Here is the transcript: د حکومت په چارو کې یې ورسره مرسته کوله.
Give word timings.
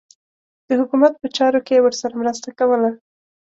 د 0.67 0.69
حکومت 0.79 1.13
په 1.21 1.27
چارو 1.37 1.59
کې 1.65 1.73
یې 1.75 1.83
ورسره 1.83 2.13
مرسته 2.21 2.49
کوله. 2.59 2.89